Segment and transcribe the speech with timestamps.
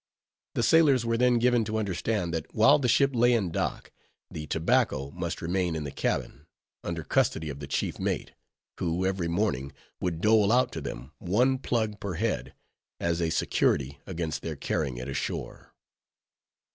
[0.55, 3.91] The sailors were then given to understand, that while the ship lay in dock,
[4.31, 6.47] the tobacco must remain in the cabin,
[6.83, 8.31] under custody of the chief mate,
[8.79, 12.55] who every morning would dole out to them one plug per head,
[12.99, 15.71] as a security against their carrying it ashore.